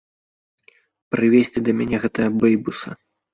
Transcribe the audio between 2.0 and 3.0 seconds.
гэтага бэйбуса!